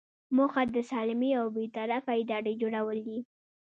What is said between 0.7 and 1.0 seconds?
د